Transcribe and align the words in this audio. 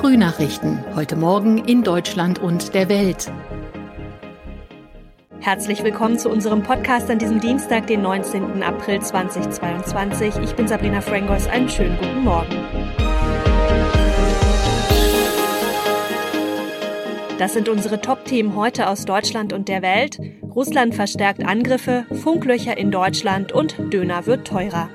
Frühnachrichten. 0.00 0.82
Heute 0.96 1.14
Morgen 1.14 1.58
in 1.58 1.82
Deutschland 1.82 2.38
und 2.38 2.72
der 2.72 2.88
Welt. 2.88 3.30
Herzlich 5.40 5.84
willkommen 5.84 6.18
zu 6.18 6.30
unserem 6.30 6.62
Podcast 6.62 7.10
an 7.10 7.18
diesem 7.18 7.38
Dienstag, 7.38 7.86
den 7.86 8.00
19. 8.00 8.62
April 8.62 9.02
2022. 9.02 10.36
Ich 10.38 10.54
bin 10.54 10.66
Sabrina 10.66 11.02
Frangos. 11.02 11.46
Einen 11.48 11.68
schönen 11.68 11.98
guten 11.98 12.24
Morgen. 12.24 12.56
Das 17.38 17.52
sind 17.52 17.68
unsere 17.68 18.00
Top-Themen 18.00 18.56
heute 18.56 18.88
aus 18.88 19.04
Deutschland 19.04 19.52
und 19.52 19.68
der 19.68 19.82
Welt. 19.82 20.18
Russland 20.54 20.94
verstärkt 20.94 21.44
Angriffe, 21.44 22.06
Funklöcher 22.22 22.78
in 22.78 22.90
Deutschland 22.90 23.52
und 23.52 23.76
Döner 23.92 24.24
wird 24.24 24.46
teurer. 24.46 24.88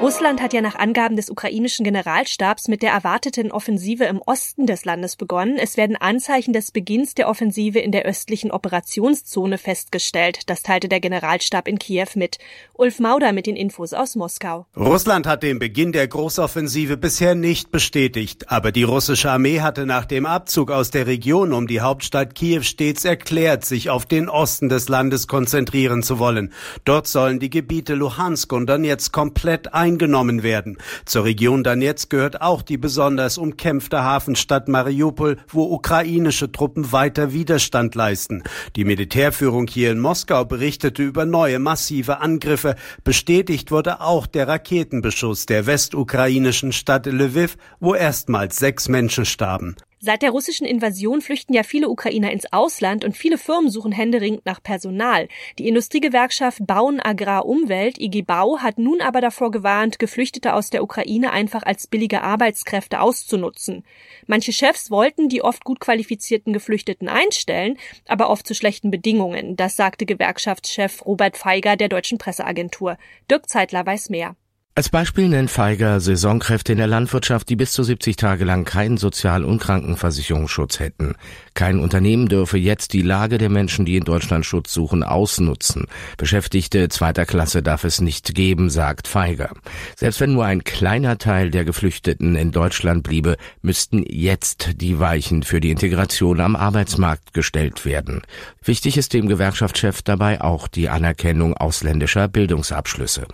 Russland 0.00 0.40
hat 0.40 0.52
ja 0.52 0.60
nach 0.60 0.76
Angaben 0.76 1.16
des 1.16 1.28
ukrainischen 1.28 1.82
Generalstabs 1.82 2.68
mit 2.68 2.82
der 2.82 2.92
erwarteten 2.92 3.50
Offensive 3.50 4.04
im 4.04 4.22
Osten 4.24 4.64
des 4.64 4.84
Landes 4.84 5.16
begonnen. 5.16 5.56
Es 5.58 5.76
werden 5.76 5.96
Anzeichen 5.96 6.52
des 6.52 6.70
Beginns 6.70 7.14
der 7.16 7.28
Offensive 7.28 7.80
in 7.80 7.90
der 7.90 8.04
östlichen 8.04 8.52
Operationszone 8.52 9.58
festgestellt. 9.58 10.48
Das 10.48 10.62
teilte 10.62 10.88
der 10.88 11.00
Generalstab 11.00 11.66
in 11.66 11.80
Kiew 11.80 12.06
mit. 12.14 12.38
Ulf 12.74 13.00
Mauder 13.00 13.32
mit 13.32 13.46
den 13.46 13.56
Infos 13.56 13.92
aus 13.92 14.14
Moskau. 14.14 14.66
Russland 14.76 15.26
hat 15.26 15.42
den 15.42 15.58
Beginn 15.58 15.90
der 15.90 16.06
Großoffensive 16.06 16.96
bisher 16.96 17.34
nicht 17.34 17.72
bestätigt, 17.72 18.52
aber 18.52 18.70
die 18.70 18.84
russische 18.84 19.32
Armee 19.32 19.62
hatte 19.62 19.84
nach 19.84 20.04
dem 20.04 20.26
Abzug 20.26 20.70
aus 20.70 20.92
der 20.92 21.08
Region 21.08 21.52
um 21.52 21.66
die 21.66 21.80
Hauptstadt 21.80 22.36
Kiew 22.36 22.62
stets 22.62 23.04
erklärt, 23.04 23.64
sich 23.64 23.90
auf 23.90 24.06
den 24.06 24.28
Osten 24.28 24.68
des 24.68 24.88
Landes 24.88 25.26
konzentrieren 25.26 26.04
zu 26.04 26.20
wollen. 26.20 26.52
Dort 26.84 27.08
sollen 27.08 27.40
die 27.40 27.50
Gebiete 27.50 27.94
Luhansk 27.94 28.52
und 28.52 28.68
Donetsk 28.68 29.12
komplett 29.12 29.74
ein 29.74 29.87
eingenommen 29.88 30.42
werden. 30.42 30.78
Zur 31.04 31.24
Region 31.24 31.64
Donetsk 31.64 32.10
gehört 32.10 32.40
auch 32.40 32.62
die 32.62 32.76
besonders 32.76 33.38
umkämpfte 33.38 34.04
Hafenstadt 34.04 34.68
Mariupol, 34.68 35.38
wo 35.48 35.64
ukrainische 35.64 36.52
Truppen 36.52 36.92
weiter 36.92 37.32
Widerstand 37.32 37.94
leisten. 37.94 38.42
Die 38.76 38.84
Militärführung 38.84 39.66
hier 39.66 39.90
in 39.90 39.98
Moskau 39.98 40.44
berichtete 40.44 41.02
über 41.02 41.24
neue 41.24 41.58
massive 41.58 42.20
Angriffe. 42.20 42.74
Bestätigt 43.02 43.70
wurde 43.70 44.00
auch 44.00 44.26
der 44.26 44.46
Raketenbeschuss 44.46 45.46
der 45.46 45.66
westukrainischen 45.66 46.72
Stadt 46.72 47.06
Lviv, 47.06 47.56
wo 47.80 47.94
erstmals 47.94 48.56
sechs 48.56 48.88
Menschen 48.88 49.24
starben. 49.24 49.76
Seit 50.00 50.22
der 50.22 50.30
russischen 50.30 50.64
Invasion 50.64 51.20
flüchten 51.20 51.54
ja 51.54 51.64
viele 51.64 51.88
Ukrainer 51.88 52.30
ins 52.30 52.52
Ausland 52.52 53.04
und 53.04 53.16
viele 53.16 53.36
Firmen 53.36 53.68
suchen 53.68 53.90
händeringend 53.90 54.46
nach 54.46 54.62
Personal. 54.62 55.26
Die 55.58 55.66
Industriegewerkschaft 55.66 56.64
Bauen 56.64 57.00
Agrar 57.00 57.46
Umwelt, 57.46 58.00
IG 58.00 58.22
Bau, 58.22 58.58
hat 58.58 58.78
nun 58.78 59.00
aber 59.00 59.20
davor 59.20 59.50
gewarnt, 59.50 59.98
Geflüchtete 59.98 60.54
aus 60.54 60.70
der 60.70 60.84
Ukraine 60.84 61.32
einfach 61.32 61.64
als 61.64 61.88
billige 61.88 62.22
Arbeitskräfte 62.22 63.00
auszunutzen. 63.00 63.84
Manche 64.26 64.52
Chefs 64.52 64.92
wollten 64.92 65.28
die 65.28 65.42
oft 65.42 65.64
gut 65.64 65.80
qualifizierten 65.80 66.52
Geflüchteten 66.52 67.08
einstellen, 67.08 67.76
aber 68.06 68.30
oft 68.30 68.46
zu 68.46 68.54
schlechten 68.54 68.92
Bedingungen. 68.92 69.56
Das 69.56 69.74
sagte 69.74 70.06
Gewerkschaftschef 70.06 71.04
Robert 71.06 71.36
Feiger 71.36 71.76
der 71.76 71.88
deutschen 71.88 72.18
Presseagentur. 72.18 72.98
Dirk 73.28 73.48
Zeitler 73.48 73.84
weiß 73.84 74.10
mehr. 74.10 74.36
Als 74.78 74.90
Beispiel 74.90 75.28
nennt 75.28 75.50
Feiger 75.50 75.98
Saisonkräfte 75.98 76.70
in 76.70 76.78
der 76.78 76.86
Landwirtschaft, 76.86 77.48
die 77.48 77.56
bis 77.56 77.72
zu 77.72 77.82
70 77.82 78.14
Tage 78.14 78.44
lang 78.44 78.64
keinen 78.64 78.96
Sozial- 78.96 79.42
und 79.42 79.60
Krankenversicherungsschutz 79.60 80.78
hätten. 80.78 81.16
Kein 81.54 81.80
Unternehmen 81.80 82.28
dürfe 82.28 82.58
jetzt 82.58 82.92
die 82.92 83.02
Lage 83.02 83.38
der 83.38 83.48
Menschen, 83.48 83.86
die 83.86 83.96
in 83.96 84.04
Deutschland 84.04 84.46
Schutz 84.46 84.72
suchen, 84.72 85.02
ausnutzen. 85.02 85.86
Beschäftigte 86.16 86.88
zweiter 86.90 87.26
Klasse 87.26 87.60
darf 87.60 87.82
es 87.82 88.00
nicht 88.00 88.36
geben, 88.36 88.70
sagt 88.70 89.08
Feiger. 89.08 89.50
Selbst 89.96 90.20
wenn 90.20 90.34
nur 90.34 90.44
ein 90.44 90.62
kleiner 90.62 91.18
Teil 91.18 91.50
der 91.50 91.64
Geflüchteten 91.64 92.36
in 92.36 92.52
Deutschland 92.52 93.02
bliebe, 93.02 93.36
müssten 93.62 94.04
jetzt 94.08 94.80
die 94.80 95.00
Weichen 95.00 95.42
für 95.42 95.58
die 95.58 95.72
Integration 95.72 96.40
am 96.40 96.54
Arbeitsmarkt 96.54 97.34
gestellt 97.34 97.84
werden. 97.84 98.22
Wichtig 98.62 98.96
ist 98.96 99.12
dem 99.12 99.26
Gewerkschaftschef 99.26 100.02
dabei 100.02 100.40
auch 100.40 100.68
die 100.68 100.88
Anerkennung 100.88 101.56
ausländischer 101.56 102.28
Bildungsabschlüsse. 102.28 103.26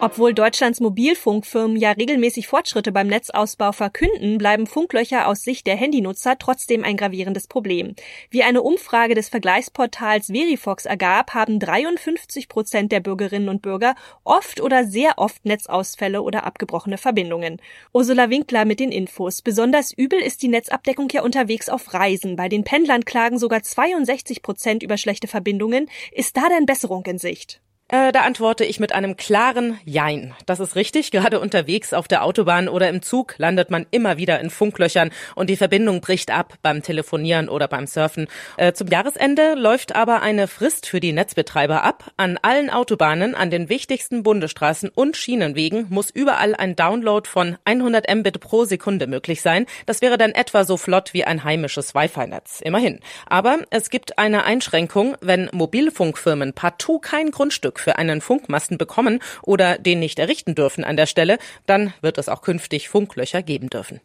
Obwohl 0.00 0.32
Deutschlands 0.32 0.78
Mobilfunkfirmen 0.78 1.76
ja 1.76 1.90
regelmäßig 1.90 2.46
Fortschritte 2.46 2.92
beim 2.92 3.08
Netzausbau 3.08 3.72
verkünden, 3.72 4.38
bleiben 4.38 4.68
Funklöcher 4.68 5.26
aus 5.26 5.42
Sicht 5.42 5.66
der 5.66 5.74
Handynutzer 5.74 6.38
trotzdem 6.38 6.84
ein 6.84 6.96
gravierendes 6.96 7.48
Problem. 7.48 7.96
Wie 8.30 8.44
eine 8.44 8.62
Umfrage 8.62 9.16
des 9.16 9.28
Vergleichsportals 9.28 10.28
Verifox 10.28 10.86
ergab, 10.86 11.34
haben 11.34 11.58
53 11.58 12.48
Prozent 12.48 12.92
der 12.92 13.00
Bürgerinnen 13.00 13.48
und 13.48 13.60
Bürger 13.60 13.96
oft 14.22 14.60
oder 14.60 14.84
sehr 14.84 15.14
oft 15.16 15.44
Netzausfälle 15.44 16.22
oder 16.22 16.44
abgebrochene 16.44 16.96
Verbindungen. 16.96 17.60
Ursula 17.92 18.30
Winkler 18.30 18.66
mit 18.66 18.78
den 18.78 18.92
Infos. 18.92 19.42
Besonders 19.42 19.92
übel 19.92 20.20
ist 20.20 20.42
die 20.42 20.48
Netzabdeckung 20.48 21.08
ja 21.10 21.22
unterwegs 21.22 21.68
auf 21.68 21.92
Reisen. 21.92 22.36
Bei 22.36 22.48
den 22.48 22.62
Pendlern 22.62 23.04
klagen 23.04 23.38
sogar 23.40 23.64
62 23.64 24.42
Prozent 24.42 24.84
über 24.84 24.96
schlechte 24.96 25.26
Verbindungen. 25.26 25.90
Ist 26.12 26.36
da 26.36 26.48
denn 26.48 26.66
Besserung 26.66 27.04
in 27.06 27.18
Sicht? 27.18 27.60
Äh, 27.90 28.12
da 28.12 28.20
antworte 28.20 28.66
ich 28.66 28.80
mit 28.80 28.94
einem 28.94 29.16
klaren 29.16 29.80
Jein. 29.86 30.34
Das 30.44 30.60
ist 30.60 30.76
richtig. 30.76 31.10
Gerade 31.10 31.40
unterwegs 31.40 31.94
auf 31.94 32.06
der 32.06 32.22
Autobahn 32.22 32.68
oder 32.68 32.90
im 32.90 33.00
Zug 33.00 33.34
landet 33.38 33.70
man 33.70 33.86
immer 33.90 34.18
wieder 34.18 34.40
in 34.40 34.50
Funklöchern 34.50 35.10
und 35.34 35.48
die 35.48 35.56
Verbindung 35.56 36.02
bricht 36.02 36.30
ab 36.30 36.54
beim 36.60 36.82
Telefonieren 36.82 37.48
oder 37.48 37.66
beim 37.66 37.86
Surfen. 37.86 38.28
Äh, 38.58 38.74
zum 38.74 38.88
Jahresende 38.88 39.54
läuft 39.54 39.96
aber 39.96 40.20
eine 40.20 40.48
Frist 40.48 40.86
für 40.86 41.00
die 41.00 41.14
Netzbetreiber 41.14 41.82
ab. 41.82 42.12
An 42.18 42.38
allen 42.42 42.68
Autobahnen, 42.68 43.34
an 43.34 43.50
den 43.50 43.70
wichtigsten 43.70 44.22
Bundesstraßen 44.22 44.90
und 44.90 45.16
Schienenwegen 45.16 45.86
muss 45.88 46.10
überall 46.10 46.54
ein 46.54 46.76
Download 46.76 47.26
von 47.26 47.56
100 47.64 48.14
Mbit 48.14 48.40
pro 48.40 48.66
Sekunde 48.66 49.06
möglich 49.06 49.40
sein. 49.40 49.64
Das 49.86 50.02
wäre 50.02 50.18
dann 50.18 50.32
etwa 50.32 50.64
so 50.64 50.76
flott 50.76 51.14
wie 51.14 51.24
ein 51.24 51.42
heimisches 51.42 51.94
Wi-Fi-Netz. 51.94 52.60
Immerhin. 52.60 53.00
Aber 53.24 53.60
es 53.70 53.88
gibt 53.88 54.18
eine 54.18 54.44
Einschränkung, 54.44 55.16
wenn 55.22 55.48
Mobilfunkfirmen 55.52 56.52
partout 56.52 56.98
kein 56.98 57.30
Grundstück 57.30 57.77
für 57.78 57.96
einen 57.96 58.20
Funkmasten 58.20 58.78
bekommen 58.78 59.20
oder 59.42 59.78
den 59.78 60.00
nicht 60.00 60.18
errichten 60.18 60.54
dürfen 60.54 60.84
an 60.84 60.96
der 60.96 61.06
Stelle, 61.06 61.38
dann 61.66 61.92
wird 62.00 62.18
es 62.18 62.28
auch 62.28 62.42
künftig 62.42 62.88
Funklöcher 62.88 63.42
geben 63.42 63.70
dürfen. 63.70 64.00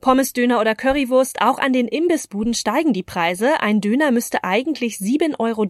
Pommes, 0.00 0.32
Döner 0.32 0.60
oder 0.60 0.76
Currywurst, 0.76 1.40
auch 1.40 1.58
an 1.58 1.72
den 1.72 1.88
Imbissbuden 1.88 2.54
steigen 2.54 2.92
die 2.92 3.02
Preise. 3.02 3.60
Ein 3.60 3.80
Döner 3.80 4.12
müsste 4.12 4.44
eigentlich 4.44 4.98
7,30 4.98 5.34
Euro 5.40 5.66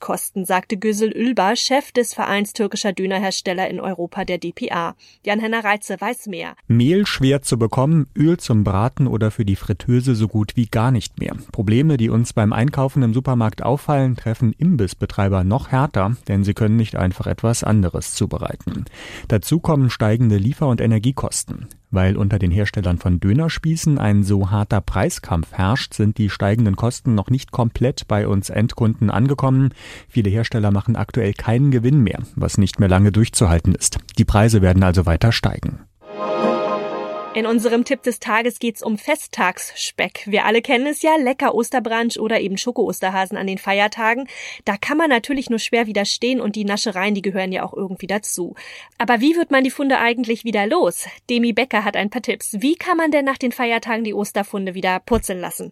kosten, 0.00 0.44
sagte 0.44 0.76
Güsel 0.76 1.12
Ülber, 1.16 1.54
Chef 1.54 1.92
des 1.92 2.12
Vereins 2.12 2.54
türkischer 2.54 2.92
Dönerhersteller 2.92 3.70
in 3.70 3.78
Europa, 3.78 4.24
der 4.24 4.38
DPA. 4.38 4.96
Jan-Henner 5.24 5.62
Reitze 5.62 6.00
weiß 6.00 6.26
mehr. 6.26 6.56
Mehl 6.66 7.06
schwer 7.06 7.42
zu 7.42 7.56
bekommen, 7.56 8.08
Öl 8.16 8.36
zum 8.38 8.64
Braten 8.64 9.06
oder 9.06 9.30
für 9.30 9.44
die 9.44 9.56
Fritteuse 9.56 10.16
so 10.16 10.26
gut 10.26 10.56
wie 10.56 10.66
gar 10.66 10.90
nicht 10.90 11.20
mehr. 11.20 11.36
Probleme, 11.52 11.98
die 11.98 12.10
uns 12.10 12.32
beim 12.32 12.52
Einkaufen 12.52 13.04
im 13.04 13.14
Supermarkt 13.14 13.62
auffallen, 13.62 14.16
treffen 14.16 14.54
Imbissbetreiber 14.58 15.44
noch 15.44 15.70
härter, 15.70 16.16
denn 16.26 16.42
sie 16.42 16.54
können 16.54 16.76
nicht 16.76 16.96
einfach 16.96 17.28
etwas 17.28 17.62
anderes 17.62 18.14
zubereiten. 18.14 18.86
Dazu 19.28 19.60
kommen 19.60 19.88
steigende 19.88 20.36
Liefer- 20.36 20.68
und 20.68 20.80
Energiekosten. 20.80 21.68
Weil 21.90 22.16
unter 22.16 22.38
den 22.38 22.50
Herstellern 22.50 22.98
von 22.98 23.18
Dönerspießen 23.18 23.98
ein 23.98 24.22
so 24.22 24.50
harter 24.50 24.80
Preiskampf 24.80 25.52
herrscht, 25.52 25.94
sind 25.94 26.18
die 26.18 26.28
steigenden 26.28 26.76
Kosten 26.76 27.14
noch 27.14 27.30
nicht 27.30 27.50
komplett 27.50 28.06
bei 28.08 28.28
uns 28.28 28.50
Endkunden 28.50 29.10
angekommen. 29.10 29.70
Viele 30.08 30.28
Hersteller 30.28 30.70
machen 30.70 30.96
aktuell 30.96 31.32
keinen 31.32 31.70
Gewinn 31.70 32.02
mehr, 32.02 32.22
was 32.36 32.58
nicht 32.58 32.78
mehr 32.78 32.88
lange 32.88 33.10
durchzuhalten 33.10 33.74
ist. 33.74 33.98
Die 34.18 34.24
Preise 34.26 34.60
werden 34.60 34.82
also 34.82 35.06
weiter 35.06 35.32
steigen. 35.32 35.87
In 37.38 37.46
unserem 37.46 37.84
Tipp 37.84 38.02
des 38.02 38.18
Tages 38.18 38.58
geht's 38.58 38.82
um 38.82 38.98
Festtagsspeck. 38.98 40.24
Wir 40.26 40.44
alle 40.44 40.60
kennen 40.60 40.88
es 40.88 41.02
ja, 41.02 41.14
lecker 41.14 41.54
Osterbranch 41.54 42.18
oder 42.18 42.40
eben 42.40 42.58
Schoko-Osterhasen 42.58 43.38
an 43.38 43.46
den 43.46 43.58
Feiertagen. 43.58 44.26
Da 44.64 44.76
kann 44.76 44.98
man 44.98 45.08
natürlich 45.08 45.48
nur 45.48 45.60
schwer 45.60 45.86
widerstehen 45.86 46.40
und 46.40 46.56
die 46.56 46.64
Naschereien, 46.64 47.14
die 47.14 47.22
gehören 47.22 47.52
ja 47.52 47.62
auch 47.62 47.74
irgendwie 47.74 48.08
dazu. 48.08 48.56
Aber 48.98 49.20
wie 49.20 49.36
wird 49.36 49.52
man 49.52 49.62
die 49.62 49.70
Funde 49.70 50.00
eigentlich 50.00 50.42
wieder 50.42 50.66
los? 50.66 51.06
Demi 51.30 51.52
Becker 51.52 51.84
hat 51.84 51.96
ein 51.96 52.10
paar 52.10 52.22
Tipps. 52.22 52.56
Wie 52.58 52.74
kann 52.74 52.96
man 52.96 53.12
denn 53.12 53.24
nach 53.24 53.38
den 53.38 53.52
Feiertagen 53.52 54.02
die 54.02 54.14
Osterfunde 54.14 54.74
wieder 54.74 54.98
purzeln 54.98 55.38
lassen? 55.38 55.70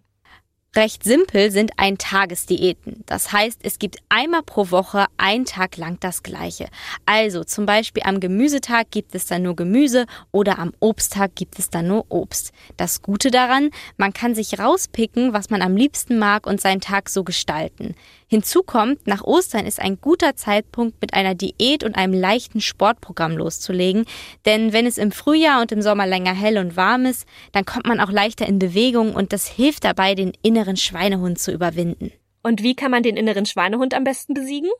Recht 0.76 1.05
simpel 1.05 1.50
sind 1.50 1.70
Eintagesdiäten. 1.78 3.02
Das 3.06 3.32
heißt, 3.32 3.61
es 3.62 3.78
gibt 3.78 3.96
einmal 4.11 4.43
pro 4.43 4.70
Woche 4.70 5.06
einen 5.17 5.46
Tag 5.46 5.78
lang 5.78 5.96
das 6.00 6.23
Gleiche. 6.23 6.69
Also 7.06 7.44
zum 7.44 7.64
Beispiel 7.64 8.02
am 8.05 8.20
Gemüsetag 8.20 8.90
gibt 8.90 9.14
es 9.14 9.25
dann 9.25 9.43
nur 9.43 9.56
Gemüse 9.56 10.05
oder 10.32 10.58
am 10.58 10.75
Obsttag 10.81 11.34
gibt 11.34 11.58
es 11.58 11.70
dann 11.70 11.88
nur 11.88 12.05
Obst. 12.11 12.52
Das 12.76 13.00
Gute 13.00 13.31
daran, 13.31 13.70
man 13.96 14.12
kann 14.12 14.34
sich 14.34 14.58
rauspicken, 14.58 15.32
was 15.32 15.49
man 15.49 15.62
am 15.62 15.78
liebsten 15.78 16.19
mag 16.19 16.46
und 16.46 16.61
seinen 16.61 16.82
Tag 16.82 17.08
so 17.08 17.25
gestalten. 17.25 17.94
Hinzu 18.28 18.64
kommt, 18.64 19.06
nach 19.06 19.23
Ostern 19.23 19.67
ist 19.67 19.81
ein 19.81 20.00
guter 20.00 20.34
Zeitpunkt, 20.34 21.00
mit 21.00 21.14
einer 21.14 21.37
Diät 21.37 21.84
und 21.84 21.94
einem 21.94 22.12
leichten 22.12 22.61
Sportprogramm 22.61 23.37
loszulegen, 23.37 24.05
denn 24.44 24.73
wenn 24.73 24.84
es 24.84 24.99
im 24.99 25.12
Frühjahr 25.12 25.61
und 25.61 25.70
im 25.70 25.81
Sommer 25.81 26.08
länger 26.08 26.34
hell 26.34 26.58
und 26.58 26.76
warm 26.76 27.06
ist, 27.06 27.25
dann 27.52 27.64
kommt 27.64 27.87
man 27.87 28.00
auch 28.00 28.11
leichter 28.11 28.46
in 28.46 28.58
Bewegung 28.58 29.14
und 29.14 29.32
das 29.32 29.46
hilft 29.46 29.84
dabei, 29.84 30.17
den 30.17 30.32
inneren 30.43 30.76
Schweinehund 30.76 31.38
zu 31.38 31.52
überwinden. 31.52 32.11
Und 32.43 32.64
wie 32.64 32.75
kann 32.75 32.90
man 32.90 33.05
den 33.05 33.17
inneren 33.17 33.46
Schweinehund 33.46 33.94
am 33.94 34.02
besten 34.02 34.34
besiegen? 34.34 34.70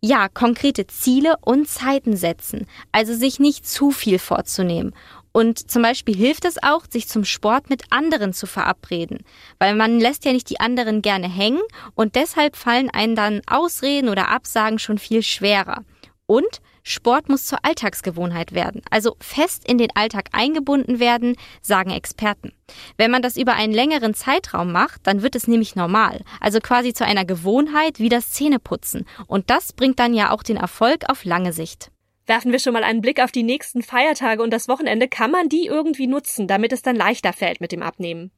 Ja, 0.00 0.28
konkrete 0.28 0.86
Ziele 0.86 1.36
und 1.42 1.68
Zeiten 1.68 2.16
setzen, 2.16 2.66
also 2.92 3.14
sich 3.14 3.38
nicht 3.38 3.68
zu 3.68 3.90
viel 3.90 4.18
vorzunehmen 4.18 4.94
Und 5.32 5.70
zum 5.70 5.82
Beispiel 5.82 6.16
hilft 6.16 6.44
es 6.44 6.62
auch, 6.62 6.84
sich 6.88 7.08
zum 7.08 7.24
Sport 7.24 7.70
mit 7.70 7.84
anderen 7.90 8.32
zu 8.32 8.46
verabreden, 8.46 9.18
weil 9.58 9.74
man 9.74 10.00
lässt 10.00 10.24
ja 10.24 10.32
nicht 10.32 10.50
die 10.50 10.60
anderen 10.60 11.02
gerne 11.02 11.28
hängen 11.28 11.60
und 11.94 12.16
deshalb 12.16 12.56
fallen 12.56 12.90
einen 12.90 13.14
dann 13.14 13.42
Ausreden 13.46 14.08
oder 14.08 14.28
Absagen 14.28 14.78
schon 14.78 14.98
viel 14.98 15.22
schwerer. 15.22 15.84
Und 16.26 16.60
Sport 16.82 17.28
muss 17.28 17.44
zur 17.44 17.64
Alltagsgewohnheit 17.64 18.52
werden, 18.52 18.82
also 18.90 19.16
fest 19.20 19.68
in 19.68 19.78
den 19.78 19.94
Alltag 19.94 20.30
eingebunden 20.32 20.98
werden, 20.98 21.36
sagen 21.60 21.90
Experten. 21.90 22.52
Wenn 22.96 23.10
man 23.10 23.22
das 23.22 23.36
über 23.36 23.54
einen 23.54 23.72
längeren 23.72 24.14
Zeitraum 24.14 24.72
macht, 24.72 25.06
dann 25.06 25.22
wird 25.22 25.36
es 25.36 25.46
nämlich 25.46 25.76
normal, 25.76 26.22
also 26.40 26.60
quasi 26.60 26.92
zu 26.94 27.04
einer 27.04 27.24
Gewohnheit 27.24 27.98
wie 27.98 28.08
das 28.08 28.30
Zähneputzen. 28.30 29.06
Und 29.26 29.50
das 29.50 29.72
bringt 29.72 29.98
dann 29.98 30.14
ja 30.14 30.30
auch 30.30 30.42
den 30.42 30.56
Erfolg 30.56 31.04
auf 31.08 31.24
lange 31.24 31.52
Sicht. 31.52 31.90
Werfen 32.30 32.52
wir 32.52 32.60
schon 32.60 32.74
mal 32.74 32.84
einen 32.84 33.00
Blick 33.00 33.20
auf 33.20 33.32
die 33.32 33.42
nächsten 33.42 33.82
Feiertage 33.82 34.40
und 34.40 34.52
das 34.52 34.68
Wochenende. 34.68 35.08
Kann 35.08 35.32
man 35.32 35.48
die 35.48 35.66
irgendwie 35.66 36.06
nutzen, 36.06 36.46
damit 36.46 36.72
es 36.72 36.80
dann 36.80 36.94
leichter 36.94 37.32
fällt 37.32 37.60
mit 37.60 37.72
dem 37.72 37.82
Abnehmen? 37.82 38.30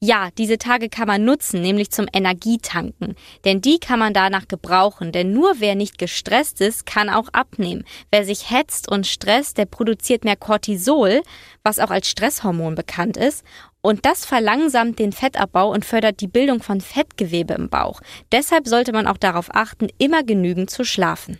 Ja, 0.00 0.28
diese 0.36 0.58
Tage 0.58 0.90
kann 0.90 1.06
man 1.06 1.24
nutzen, 1.24 1.62
nämlich 1.62 1.90
zum 1.90 2.08
Energietanken. 2.12 3.14
Denn 3.46 3.62
die 3.62 3.78
kann 3.78 3.98
man 3.98 4.12
danach 4.12 4.48
gebrauchen. 4.48 5.12
Denn 5.12 5.32
nur 5.32 5.54
wer 5.60 5.76
nicht 5.76 5.96
gestresst 5.96 6.60
ist, 6.60 6.84
kann 6.84 7.08
auch 7.08 7.30
abnehmen. 7.32 7.86
Wer 8.10 8.26
sich 8.26 8.50
hetzt 8.50 8.90
und 8.90 9.06
stresst, 9.06 9.56
der 9.56 9.64
produziert 9.64 10.24
mehr 10.24 10.36
Cortisol, 10.36 11.22
was 11.64 11.78
auch 11.78 11.90
als 11.90 12.10
Stresshormon 12.10 12.74
bekannt 12.74 13.16
ist. 13.16 13.46
Und 13.80 14.04
das 14.04 14.26
verlangsamt 14.26 14.98
den 14.98 15.12
Fettabbau 15.12 15.72
und 15.72 15.86
fördert 15.86 16.20
die 16.20 16.28
Bildung 16.28 16.62
von 16.62 16.82
Fettgewebe 16.82 17.54
im 17.54 17.70
Bauch. 17.70 18.02
Deshalb 18.30 18.68
sollte 18.68 18.92
man 18.92 19.06
auch 19.06 19.16
darauf 19.16 19.46
achten, 19.54 19.88
immer 19.96 20.22
genügend 20.22 20.68
zu 20.68 20.84
schlafen. 20.84 21.38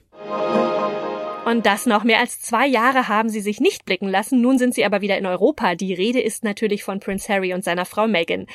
Und 1.44 1.67
das 1.67 1.87
noch 1.87 2.05
mehr 2.05 2.21
als 2.21 2.41
zwei 2.41 2.69
Jahre 2.69 3.09
haben 3.09 3.29
sie 3.29 3.41
sich 3.41 3.59
nicht 3.59 3.85
blicken 3.85 4.09
lassen. 4.09 4.41
Nun 4.41 4.59
sind 4.59 4.75
sie 4.75 4.85
aber 4.85 5.00
wieder 5.00 5.19
in 5.19 5.27
Europa. 5.27 5.75
Die 5.75 5.93
Rede 5.93 6.21
ist 6.21 6.44
natürlich 6.44 6.85
von 6.85 7.00
Prince 7.00 7.33
Harry 7.33 7.53
und 7.53 7.65
seiner 7.65 7.85
Frau 7.85 8.06
Meghan. 8.06 8.47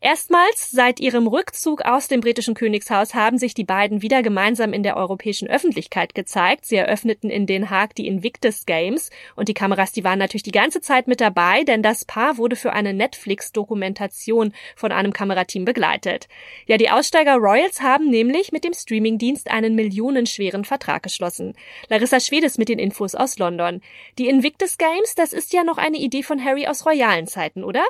Erstmals 0.00 0.70
seit 0.70 1.00
ihrem 1.00 1.26
Rückzug 1.26 1.82
aus 1.82 2.06
dem 2.06 2.20
britischen 2.20 2.54
Königshaus 2.54 3.14
haben 3.14 3.38
sich 3.38 3.54
die 3.54 3.64
beiden 3.64 4.00
wieder 4.00 4.22
gemeinsam 4.22 4.72
in 4.72 4.84
der 4.84 4.96
europäischen 4.96 5.48
Öffentlichkeit 5.48 6.14
gezeigt. 6.14 6.66
Sie 6.66 6.76
eröffneten 6.76 7.30
in 7.30 7.46
Den 7.46 7.68
Haag 7.70 7.96
die 7.96 8.06
Invictus 8.06 8.66
Games 8.66 9.10
und 9.34 9.48
die 9.48 9.54
Kameras, 9.54 9.90
die 9.90 10.04
waren 10.04 10.20
natürlich 10.20 10.44
die 10.44 10.52
ganze 10.52 10.80
Zeit 10.80 11.08
mit 11.08 11.20
dabei, 11.20 11.64
denn 11.64 11.82
das 11.82 12.04
Paar 12.04 12.36
wurde 12.36 12.54
für 12.54 12.72
eine 12.72 12.94
Netflix-Dokumentation 12.94 14.52
von 14.76 14.92
einem 14.92 15.12
Kamerateam 15.12 15.64
begleitet. 15.64 16.28
Ja, 16.66 16.76
die 16.76 16.90
Aussteiger 16.90 17.34
Royals 17.34 17.80
haben 17.80 18.08
nämlich 18.08 18.52
mit 18.52 18.62
dem 18.62 18.74
Streamingdienst 18.74 19.50
einen 19.50 19.74
millionenschweren 19.74 20.64
Vertrag 20.64 21.02
geschlossen. 21.02 21.54
Larissa 21.88 22.20
Schwedes 22.36 22.58
mit 22.58 22.68
den 22.68 22.78
Infos 22.78 23.14
aus 23.14 23.38
London. 23.38 23.80
Die 24.18 24.28
Invictus 24.28 24.76
Games, 24.76 25.14
das 25.14 25.32
ist 25.32 25.54
ja 25.54 25.64
noch 25.64 25.78
eine 25.78 25.96
Idee 25.96 26.22
von 26.22 26.44
Harry 26.44 26.66
aus 26.66 26.84
royalen 26.84 27.26
Zeiten, 27.26 27.64
oder? 27.64 27.82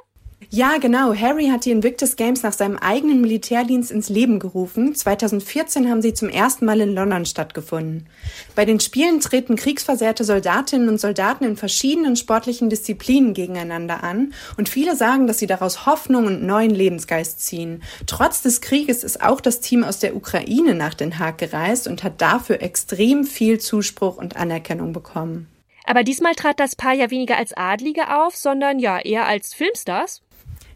Ja, 0.50 0.78
genau. 0.78 1.12
Harry 1.12 1.48
hat 1.48 1.64
die 1.64 1.72
Invictus 1.72 2.14
Games 2.14 2.43
nach 2.44 2.52
seinem 2.52 2.76
eigenen 2.76 3.20
Militärdienst 3.20 3.90
ins 3.90 4.08
Leben 4.08 4.38
gerufen. 4.38 4.94
2014 4.94 5.90
haben 5.90 6.02
sie 6.02 6.14
zum 6.14 6.28
ersten 6.28 6.64
Mal 6.66 6.81
in 6.81 6.94
London 6.94 7.26
stattgefunden. 7.26 8.06
Bei 8.54 8.64
den 8.64 8.78
Spielen 8.78 9.20
treten 9.20 9.56
kriegsversehrte 9.56 10.22
Soldatinnen 10.22 10.88
und 10.88 11.00
Soldaten 11.00 11.44
in 11.44 11.56
verschiedenen 11.56 12.14
sportlichen 12.14 12.70
Disziplinen 12.70 13.34
gegeneinander 13.34 14.04
an 14.04 14.34
und 14.56 14.69
viele 14.69 14.94
sagen, 14.94 15.26
dass 15.26 15.38
sie 15.38 15.48
daraus 15.48 15.84
Hoffnung 15.84 16.26
und 16.26 16.44
neuen 16.44 16.70
Lebensgeist 16.70 17.40
ziehen. 17.40 17.82
Trotz 18.06 18.43
des 18.43 18.60
Krieges 18.60 19.02
ist 19.02 19.22
auch 19.22 19.40
das 19.40 19.60
Team 19.60 19.82
aus 19.82 19.98
der 19.98 20.14
Ukraine 20.14 20.75
nach 20.75 20.94
Den 20.94 21.19
Haag 21.19 21.38
gereist 21.38 21.88
und 21.88 22.04
hat 22.04 22.20
dafür 22.20 22.62
extrem 22.62 23.25
viel 23.25 23.58
Zuspruch 23.58 24.16
und 24.16 24.37
Anerkennung 24.37 24.93
bekommen. 24.93 25.48
Aber 25.87 26.02
diesmal 26.02 26.34
trat 26.34 26.58
das 26.58 26.75
Paar 26.75 26.94
ja 26.94 27.10
weniger 27.10 27.37
als 27.37 27.56
Adlige 27.56 28.16
auf, 28.16 28.37
sondern 28.37 28.81
ja 28.81 28.98
eher 28.98 29.26
als 29.26 29.54
Filmstars. 29.54 30.22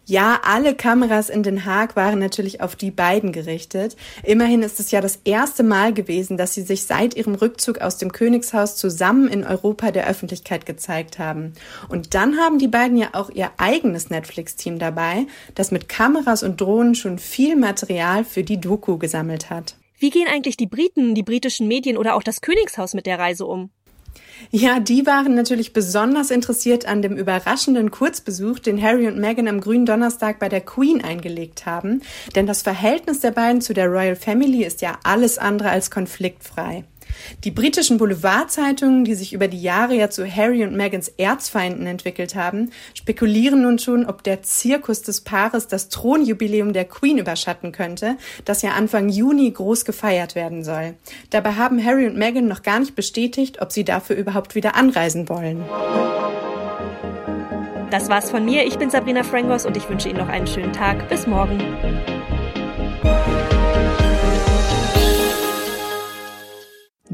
Ja, 0.07 0.41
alle 0.43 0.75
Kameras 0.75 1.31
in 1.31 1.43
Den 1.43 1.65
Haag 1.65 1.95
waren 1.95 2.19
natürlich 2.19 2.61
auf 2.61 2.75
die 2.75 2.91
beiden 2.91 3.31
gerichtet. 3.31 3.97
Immerhin 4.25 4.63
ist 4.63 4.81
es 4.81 4.91
ja 4.91 5.01
das 5.01 5.21
erste 5.25 5.63
Mal 5.63 5.95
gewesen, 5.95 6.37
dass 6.37 6.55
sie 6.55 6.63
sich 6.63 6.85
seit 6.85 7.15
ihrem 7.15 7.35
Rückzug 7.35 7.79
aus 7.79 7.97
dem 7.97 8.11
Königshaus 8.11 8.77
zusammen 8.77 9.29
in 9.29 9.45
Europa 9.45 9.93
der 9.93 10.09
Öffentlichkeit 10.09 10.67
gezeigt 10.67 11.19
haben. 11.19 11.53
Und 11.89 12.15
dann 12.15 12.39
haben 12.39 12.59
die 12.59 12.67
beiden 12.67 12.97
ja 12.97 13.11
auch 13.13 13.31
ihr 13.31 13.51
eigenes 13.59 14.11
Netflix-Team 14.11 14.81
dabei, 14.81 15.27
das 15.55 15.71
mit 15.71 15.89
Kameras 15.89 16.43
und 16.43 16.61
Drohnen 16.61 16.97
schon 16.97 17.19
viel 17.19 17.55
Material 17.55 18.25
für 18.25 18.43
die 18.43 18.61
Doku 18.61 18.99
gesammelt 18.99 19.49
hat. 19.49 19.77
Wie 20.01 20.11
gehen 20.11 20.29
eigentlich 20.29 20.57
die 20.57 20.67
Briten, 20.67 21.15
die 21.15 21.23
britischen 21.23 21.69
Medien 21.69 21.99
oder 21.99 22.15
auch 22.15 22.23
das 22.23 22.41
Königshaus 22.41 22.95
mit 22.95 23.05
der 23.05 23.19
Reise 23.19 23.45
um? 23.45 23.71
Ja, 24.51 24.81
die 24.81 25.07
waren 25.07 25.35
natürlich 25.35 25.73
besonders 25.73 26.31
interessiert 26.31 26.87
an 26.87 27.03
dem 27.03 27.17
überraschenden 27.17 27.91
Kurzbesuch, 27.91 28.59
den 28.59 28.83
Harry 28.83 29.07
und 29.07 29.19
Meghan 29.19 29.47
am 29.47 29.61
grünen 29.61 29.87
Donnerstag 29.87 30.39
bei 30.39 30.49
der 30.49 30.61
Queen 30.61 31.05
eingelegt 31.05 31.67
haben. 31.67 32.03
Denn 32.35 32.47
das 32.47 32.63
Verhältnis 32.63 33.21
der 33.21 33.31
beiden 33.31 33.61
zu 33.61 33.75
der 33.75 33.87
Royal 33.87 34.17
Family 34.17 34.65
ist 34.65 34.81
ja 34.81 34.99
alles 35.05 35.39
andere 35.39 35.71
als 35.71 35.91
konfliktfrei. 35.91 36.85
Die 37.45 37.51
britischen 37.51 37.99
Boulevardzeitungen, 37.99 39.05
die 39.05 39.15
sich 39.15 39.33
über 39.33 39.49
die 39.49 39.61
Jahre 39.61 39.95
ja 39.95 40.11
zu 40.11 40.31
Harry 40.31 40.65
und 40.65 40.77
Megans 40.77 41.09
Erzfeinden 41.09 41.87
entwickelt 41.87 42.35
haben, 42.35 42.71
spekulieren 42.95 43.63
nun 43.63 43.79
schon, 43.79 44.07
ob 44.07 44.23
der 44.23 44.43
Zirkus 44.43 45.03
des 45.03 45.23
Paares 45.23 45.69
das 45.69 45.89
Thronjubiläum 45.89 46.73
der 46.73 46.85
Queen 46.85 47.19
überschatten 47.19 47.73
könnte, 47.73 48.17
das 48.45 48.63
ja 48.63 48.73
Anfang 48.73 49.09
Juni 49.09 49.51
groß 49.51 49.85
gefeiert 49.85 50.35
werden 50.35 50.65
soll. 50.65 50.95
Dabei 51.31 51.53
haben 51.53 51.85
Harry 51.85 52.07
und 52.07 52.17
Meghan 52.17 52.49
noch 52.49 52.63
gar 52.63 52.81
nicht 52.81 52.95
bestätigt, 52.95 53.61
ob 53.61 53.73
sie 53.73 53.85
dafür 53.85 54.17
überhaupt 54.17 54.55
wieder 54.55 54.75
anreisen 54.77 55.29
wollen. 55.29 55.65
Das 57.91 58.09
war's 58.09 58.31
von 58.31 58.45
mir. 58.45 58.65
Ich 58.67 58.79
bin 58.79 58.89
Sabrina 58.89 59.25
Frangos 59.25 59.67
und 59.67 59.77
ich 59.77 59.89
wünsche 59.89 60.09
Ihnen 60.09 60.19
noch 60.19 60.29
einen 60.29 60.47
schönen 60.47 60.73
Tag. 60.73 61.09
Bis 61.09 61.27
morgen. 61.27 61.59